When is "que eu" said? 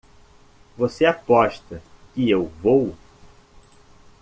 2.15-2.47